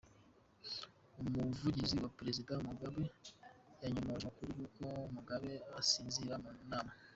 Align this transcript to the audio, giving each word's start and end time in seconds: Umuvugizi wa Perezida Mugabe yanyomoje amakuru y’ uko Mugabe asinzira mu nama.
Umuvugizi 1.21 1.95
wa 2.03 2.09
Perezida 2.17 2.51
Mugabe 2.67 3.03
yanyomoje 3.81 4.23
amakuru 4.25 4.49
y’ 4.57 4.61
uko 4.67 4.83
Mugabe 5.15 5.51
asinzira 5.79 6.33
mu 6.43 6.51
nama. 6.71 6.91